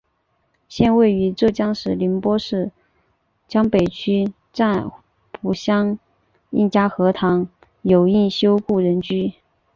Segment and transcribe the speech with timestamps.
[0.67, 2.71] 现位于浙江省宁波市
[3.47, 4.91] 江北区乍
[5.31, 5.99] 浦乡
[6.49, 7.47] 应家河塘
[7.83, 9.33] 有应修人故居。